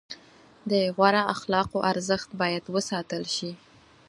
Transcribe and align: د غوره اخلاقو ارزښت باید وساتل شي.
د 0.69 0.71
غوره 0.95 1.21
اخلاقو 1.33 1.79
ارزښت 1.91 2.29
باید 2.41 2.63
وساتل 2.75 3.23
شي. 3.35 3.51